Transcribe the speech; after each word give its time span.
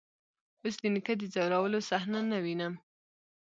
اوس 0.61 0.75
د 0.81 0.83
نيکه 0.93 1.13
د 1.19 1.23
ځورولو 1.33 1.79
صحنه 1.89 2.19
نه 2.31 2.37
وينم. 2.43 2.73